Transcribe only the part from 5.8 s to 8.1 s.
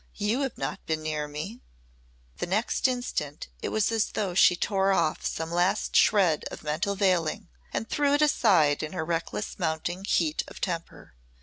shred of mental veiling and